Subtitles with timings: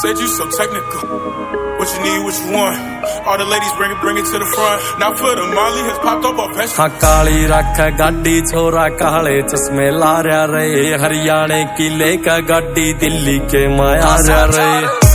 [0.00, 1.08] Said you so technical.
[1.78, 2.78] What you need, what you want.
[3.26, 4.78] All the ladies bring it, bring it to the front.
[5.00, 6.76] Now for the Molly has popped up off Pest.
[6.78, 13.38] हाँ काली रख गाड़ी छोरा काले चश्मे ला रहा रे हरियाणे की लेकर गाड़ी दिल्ली
[13.54, 15.07] के माया रहा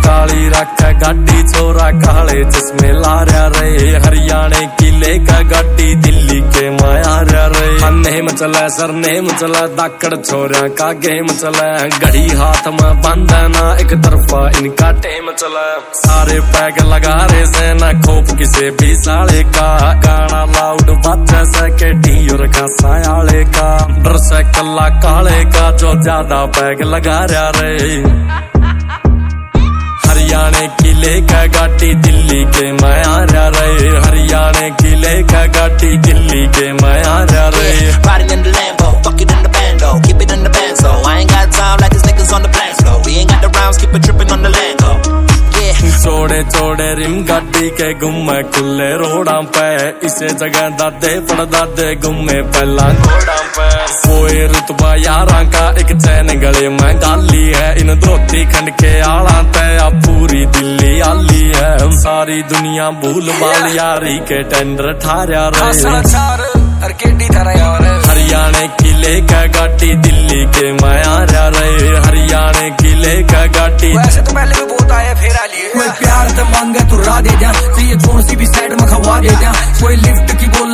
[0.00, 3.68] काली रख, गाड़ी छोरा काले चश्मे ला रहा। रे
[4.04, 9.66] हरियाणे की लेकर गाड़ी, दिल्ली के माया रहा। रे हाँ नेम चला सर नेम चला
[9.76, 15.66] दाकड़ छोरा का गेम चला घड़ी हाथ में बंद ना, एक तरफा इनका टेम चला
[15.96, 22.28] सारे पैग लगा रहे से ना खोप किसे भी साले का। गाना लाउड बच्चा सेकेटी
[22.28, 23.70] और खासा आले का।
[24.02, 28.59] डर से कल्ला काले का, जो ज़्यादा पैग लगा रहा। रे
[30.30, 36.72] हरियाणा किले का घाटी दिल्ली के मैं आ रहे हरियाणा किले का घाटी दिल्ली के
[36.72, 37.90] मैं आ रहे
[45.60, 45.90] yeah.
[46.50, 49.66] चौड़े रिम गाड़ी के घूमे खुले रोड़ा पे।
[50.06, 51.44] इसे जगह दादे पड़
[51.76, 53.68] दे घूमे पहला पे।
[54.06, 59.42] कोई रुतबा यारा का एक चैन गले में गाली है। इन धोती खंड के आला
[59.52, 60.09] ते आप
[62.00, 65.60] सारी दुनिया भूल बाल यारी के टेंडर ठारिया रे।
[68.08, 74.54] हरियाणा किले का गाटी दिल्ली के माया रहे हरियाणा किले का गाटी वैसे तो पहले
[74.60, 77.96] भी बहुत आया फिर आ लिए। कोई प्यार तो मांगे तो रा दे दिया चाहिए
[78.06, 80.69] कौन सी भी साइड में खवा दे दिया कोई लिफ्ट की बोल तो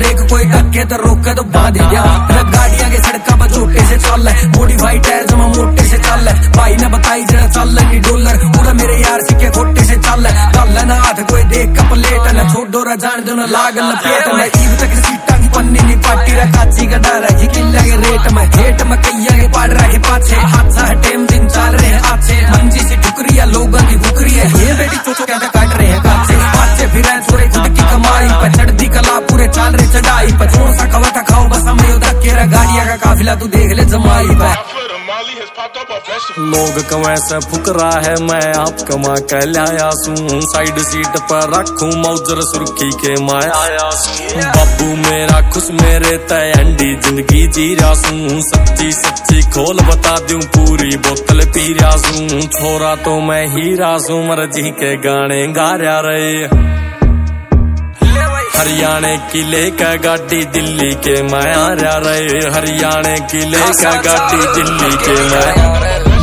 [0.00, 2.02] ब्रेक कोई टक्के तो रोक तो बाँध दिया
[2.36, 6.28] रब गाड़ियाँ के सड़का पर छोटे से चल है मॉडिफाई टायर जमा मोटे से चल
[6.28, 10.26] है भाई ने बताई जरा चल है डॉलर पूरा मेरे यार सिक्के खोटे से चल
[10.26, 13.78] है चल ना हाथ कोई देख का प्लेट ना छोड़ ना जान दो ना लाग
[13.90, 17.82] लपेट ना ईद तक सीटा की पन्नी नहीं पाटी रा काची का डर है किला
[17.88, 20.36] के रेट में हेट में कैया के पड़ रहे पाछे
[33.02, 34.38] काफिला तू देख ले जमाई
[36.00, 36.38] Pest.
[36.38, 38.14] लोग कमाए से फुकरा है?
[38.24, 43.90] मैं आप कमा के लाया सू। साइड सीट पर रखूँ मौजर सुर्खी के मैं आया
[44.00, 50.18] सू। बाबू मेरा खुश मेरे तय अंडी ज़िंदगी जी रहा सू। सच्ची सच्ची खोल बता
[50.28, 55.70] दूँ पूरी बोतल पी रहा सू। छोरा तो मैं हीरा सू मर्ज़ी के गाने गा
[55.82, 56.79] रहा रे।
[58.60, 62.12] हरियाणे की लेकर गाड़ी दिल्ली के मैं आ रहा
[62.56, 65.46] हरियाणे की लेकर गाड़ी दिल्ली के मैं।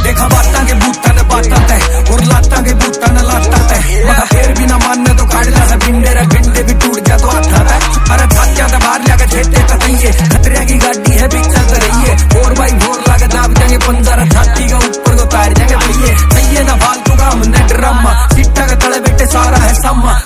[0.04, 1.78] देखा बाटा के बूटा ने बाटा ते
[2.14, 5.66] और लाटा के बूटा ने लाटा ते। मगर फिर भी ना मानने तो काट ला
[5.72, 7.76] से बिंडे रे बिंडे भी टूट गया तो हाथा ते।
[8.14, 12.00] अरे छातिया ते बाहर लगा छेटे तो कहिए खतरे की गाड़ी है भी चल रही
[12.06, 16.16] है फोर बाई फोर लगा दाब देंगे पंजरा छाती का ऊपर को तार देंगे भैये
[16.38, 20.20] सही ना फालतू का हमने ड्रामा सिट्टा के तले बेटे सारा है सम्मा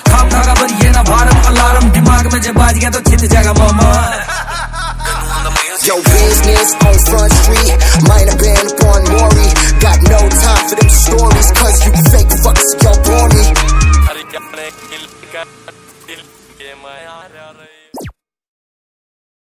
[6.04, 7.72] business on Front Street,
[8.08, 9.50] might have been on Maury.
[9.78, 13.32] Got no time for them stories, cause you fake fucks, yo, bore